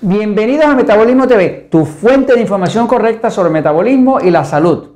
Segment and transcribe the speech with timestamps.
[0.00, 4.88] bienvenidos a Metabolismo TV, tu fuente de información correcta sobre metabolismo y la salud.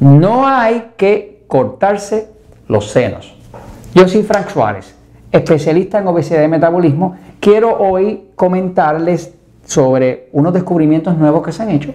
[0.00, 2.30] No hay que cortarse
[2.68, 3.36] los senos.
[3.94, 4.94] Yo soy Frank Suárez,
[5.30, 7.16] especialista en obesidad y metabolismo.
[7.38, 9.34] Quiero hoy comentarles
[9.66, 11.92] sobre unos descubrimientos nuevos que se han hecho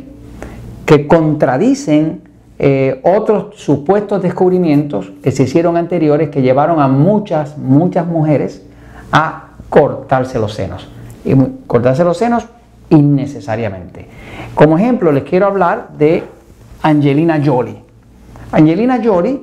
[0.86, 2.24] que contradicen
[2.58, 8.64] eh, otros supuestos descubrimientos que se hicieron anteriores que llevaron a muchas, muchas mujeres
[9.12, 10.88] a cortarse los senos
[11.68, 12.48] cortarse los senos
[12.90, 14.08] innecesariamente.
[14.56, 16.24] Como ejemplo, les quiero hablar de
[16.82, 17.84] Angelina Jolie.
[18.52, 19.42] Angelina Jolie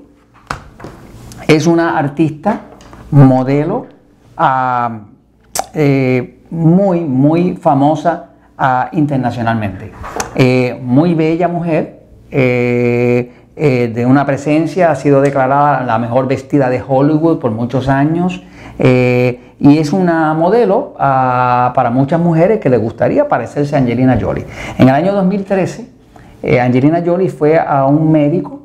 [1.46, 2.60] es una artista,
[3.10, 3.86] modelo,
[4.36, 5.00] ah,
[5.74, 9.92] eh, muy, muy famosa ah, internacionalmente.
[10.34, 16.82] Eh, muy bella mujer, eh, de una presencia, ha sido declarada la mejor vestida de
[16.86, 18.42] Hollywood por muchos años.
[18.78, 24.18] Eh, y es una modelo ah, para muchas mujeres que les gustaría parecerse a Angelina
[24.20, 24.44] Jolie.
[24.78, 25.88] En el año 2013,
[26.42, 28.60] eh, Angelina Jolie fue a un médico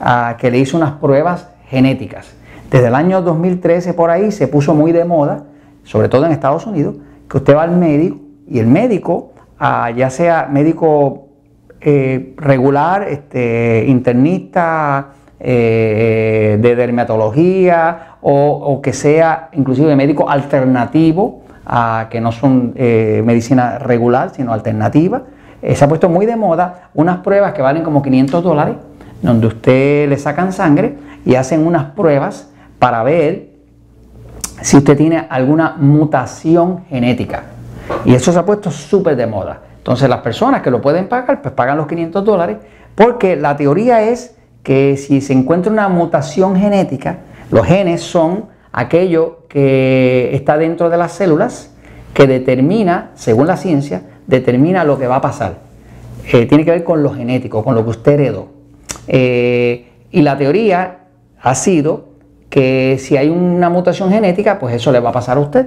[0.00, 2.32] ah, que le hizo unas pruebas genéticas.
[2.70, 5.44] Desde el año 2013 por ahí se puso muy de moda,
[5.84, 6.96] sobre todo en Estados Unidos,
[7.28, 11.28] que usted va al médico y el médico, ah, ya sea médico
[11.80, 15.08] eh, regular, este, internista,
[15.40, 24.30] de dermatología o, que sea inclusive médico alternativo, a, que no son eh, medicina regular,
[24.30, 25.22] sino alternativa.
[25.60, 28.76] Eh, se ha puesto muy de moda unas pruebas que valen como 500 dólares,
[29.22, 33.50] donde usted le sacan sangre y hacen unas pruebas para ver
[34.62, 37.42] si usted tiene alguna mutación genética.
[38.04, 39.60] Y eso se ha puesto súper de moda.
[39.78, 42.58] Entonces las personas que lo pueden pagar, pues pagan los 500 dólares,
[42.94, 47.18] porque la teoría es que si se encuentra una mutación genética,
[47.50, 51.74] los genes son aquello que está dentro de las células
[52.14, 55.58] que determina, según la ciencia, determina lo que va a pasar.
[56.32, 58.48] Eh, tiene que ver con lo genético, con lo que usted heredó.
[59.06, 60.98] Eh, y la teoría
[61.40, 62.08] ha sido
[62.50, 65.66] que si hay una mutación genética, pues eso le va a pasar a usted.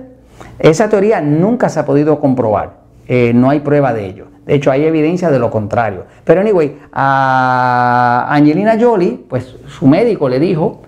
[0.60, 4.28] Esa teoría nunca se ha podido comprobar, eh, no hay prueba de ello.
[4.52, 6.04] De hecho, hay evidencia de lo contrario.
[6.26, 10.82] Pero anyway, a Angelina Jolie, pues su médico le dijo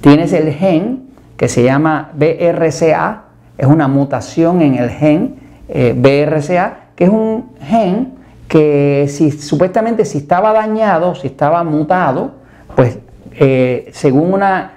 [0.00, 3.24] Tienes el gen que se llama BRCA,
[3.58, 5.34] es una mutación en el gen
[5.68, 8.14] eh, BRCA, que es un gen
[8.48, 9.06] que
[9.38, 12.36] supuestamente si estaba dañado, si estaba mutado,
[12.74, 13.00] pues
[13.32, 14.70] eh, según una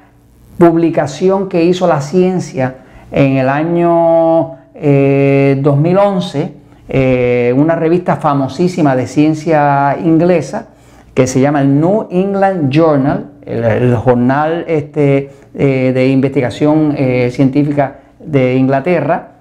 [0.58, 2.76] publicación que hizo la ciencia
[3.10, 10.68] en el año 2011, eh, una revista famosísima de ciencia inglesa
[11.14, 18.00] que se llama el New England Journal, el, jornal este, eh, de investigación eh, científica
[18.20, 19.34] de Inglaterra,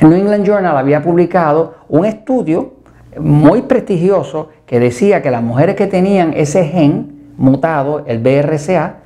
[0.00, 2.74] el New England Journal había publicado un estudio
[3.18, 8.96] muy prestigioso que decía que las mujeres que tenían ese gen mutado, el BRCA,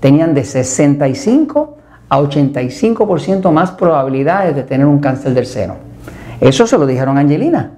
[0.00, 1.76] tenían de 65
[2.08, 5.74] a 85% más probabilidades de tener un cáncer del seno.
[6.40, 7.72] Eso se lo dijeron a Angelina.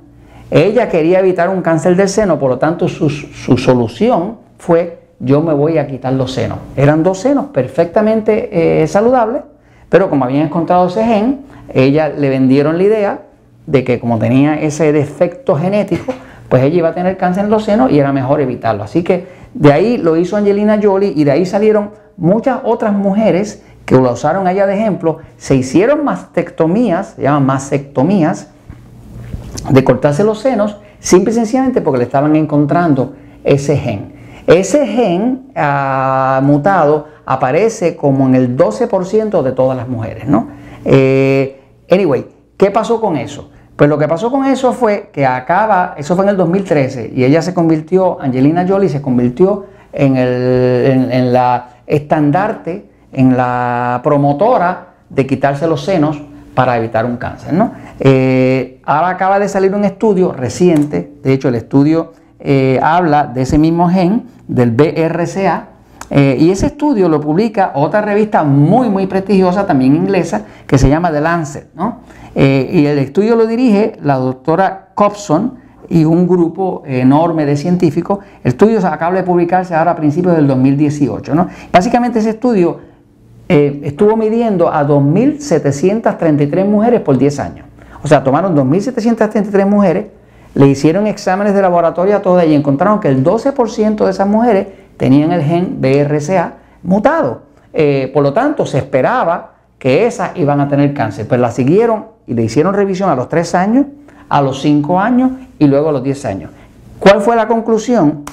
[0.50, 5.42] Ella quería evitar un cáncer del seno, por lo tanto su, su solución fue yo
[5.42, 6.58] me voy a quitar los senos.
[6.76, 9.42] Eran dos senos perfectamente eh, saludables,
[9.88, 11.40] pero como habían encontrado ese gen,
[11.72, 13.18] ella le vendieron la idea
[13.66, 16.12] de que como tenía ese defecto genético,
[16.48, 18.84] pues ella iba a tener cáncer en los senos y era mejor evitarlo.
[18.84, 23.62] Así que de ahí lo hizo Angelina Jolie y de ahí salieron muchas otras mujeres
[23.88, 28.48] que lo usaron allá de ejemplo, se hicieron mastectomías, se llaman mastectomías,
[29.70, 34.12] de cortarse los senos, simple y sencillamente porque le estaban encontrando ese gen.
[34.46, 40.48] Ese gen ah, mutado aparece como en el 12% de todas las mujeres, ¿no?
[40.84, 41.58] Eh,
[41.90, 42.26] anyway,
[42.58, 43.48] ¿qué pasó con eso?
[43.74, 47.24] Pues lo que pasó con eso fue que acaba, eso fue en el 2013, y
[47.24, 49.64] ella se convirtió, Angelina Jolie se convirtió
[49.94, 56.20] en, el, la estandarte, en la promotora de quitarse los senos
[56.54, 57.52] para evitar un cáncer.
[57.52, 57.72] ¿no?
[58.00, 63.42] Eh, ahora acaba de salir un estudio reciente, de hecho el estudio eh, habla de
[63.42, 65.68] ese mismo gen, del BRCA,
[66.10, 70.88] eh, y ese estudio lo publica otra revista muy, muy prestigiosa, también inglesa, que se
[70.88, 71.68] llama The Lancet.
[72.34, 75.54] Eh, y el estudio lo dirige la doctora Copson
[75.88, 78.20] y un grupo enorme de científicos.
[78.44, 81.34] El estudio acaba de publicarse ahora a principios del 2018.
[81.34, 81.48] ¿no?
[81.72, 82.80] Básicamente ese estudio
[83.48, 87.66] estuvo midiendo a 2.733 mujeres por 10 años.
[88.02, 90.06] O sea, tomaron 2.733 mujeres
[90.54, 94.66] le hicieron exámenes de laboratorio a todas y encontraron que el 12% de esas mujeres
[94.96, 97.42] tenían el gen BRCA mutado.
[97.72, 101.28] Eh, por lo tanto, se esperaba que esas iban a tener cáncer.
[101.28, 103.86] Pues la siguieron y le hicieron revisión a los tres años,
[104.28, 106.50] a los 5 años y luego a los 10 años.
[106.98, 108.24] ¿Cuál fue la conclusión?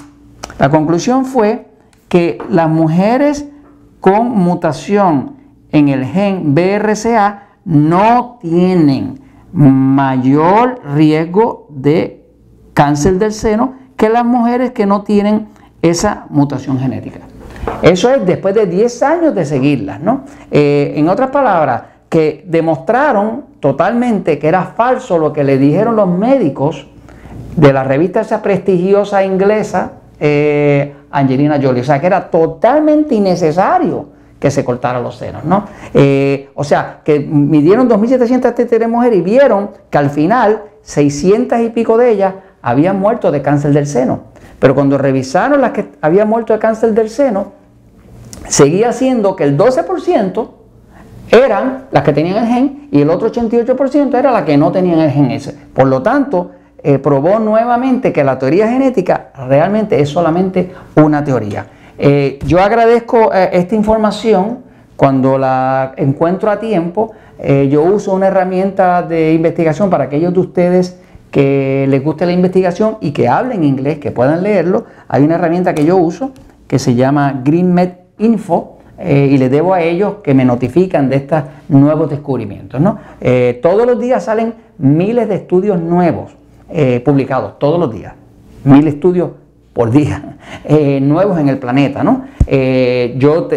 [0.58, 1.68] La conclusión fue
[2.10, 3.46] que las mujeres
[4.06, 5.38] con mutación
[5.72, 9.20] en el gen BRCA no tienen
[9.52, 12.24] mayor riesgo de
[12.76, 15.48] cáncer del seno que las mujeres que no tienen
[15.82, 17.22] esa mutación genética.
[17.82, 20.26] Eso es después de 10 años de seguirlas, ¿no?
[20.52, 26.08] Eh, en otras palabras, que demostraron totalmente que era falso lo que le dijeron los
[26.08, 26.86] médicos
[27.56, 31.82] de la revista esa prestigiosa inglesa, eh, Angelina Jolie.
[31.82, 34.10] O sea, que era totalmente innecesario
[34.40, 35.66] que se cortaran los senos, ¿no?
[35.94, 41.62] Eh, o sea, que midieron 2.700 tetas de mujeres y vieron que al final 600
[41.62, 44.36] y pico de ellas habían muerto de cáncer del seno.
[44.60, 47.54] Pero cuando revisaron las que habían muerto de cáncer del seno,
[48.48, 50.50] seguía siendo que el 12%
[51.32, 55.00] eran las que tenían el gen y el otro 88% era la que no tenían
[55.00, 55.56] el gen ese.
[55.74, 56.52] Por lo tanto,
[56.88, 61.66] eh, probó nuevamente que la teoría genética realmente es solamente una teoría.
[61.98, 64.60] Eh, yo agradezco eh, esta información
[64.96, 67.14] cuando la encuentro a tiempo.
[67.70, 71.00] yo uso una herramienta de investigación para aquellos de ustedes
[71.32, 74.86] que les guste la investigación y que hablen inglés, que puedan leerlo.
[75.08, 76.34] Hay una herramienta que yo uso
[76.68, 77.90] que se llama GreenMed
[78.20, 78.78] Info.
[79.04, 82.80] y les debo a ellos que me notifican de estos nuevos descubrimientos.
[83.62, 88.14] todos los días salen miles de estudios nuevos eh, publicados todos los días,
[88.64, 89.30] mil estudios
[89.72, 92.04] por día, eh, nuevos en el planeta.
[92.04, 92.26] ¿no?
[92.48, 93.50] Eh, yo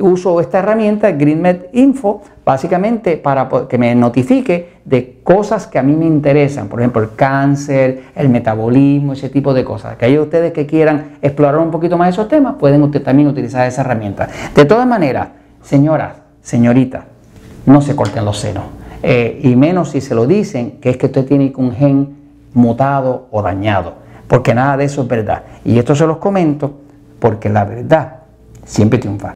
[0.00, 5.94] uso esta herramienta, GreenMed Info, básicamente para que me notifique de cosas que a mí
[5.94, 9.92] me interesan, por ejemplo, el cáncer, el metabolismo, ese tipo de cosas.
[9.92, 14.28] Aquellos ustedes que quieran explorar un poquito más esos temas, pueden también utilizar esa herramienta.
[14.54, 15.28] De todas maneras,
[15.62, 17.04] señoras, señoritas,
[17.66, 18.64] no se corten los senos.
[19.02, 22.23] y menos si se lo dicen que es que usted tiene un gen
[22.54, 23.94] mutado o dañado,
[24.26, 25.42] porque nada de eso es verdad.
[25.64, 26.80] Y esto se los comento
[27.18, 28.16] porque la verdad
[28.64, 29.34] siempre triunfa.